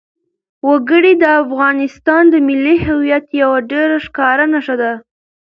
[0.67, 4.93] وګړي د افغانستان د ملي هویت یوه ډېره ښکاره نښه ده.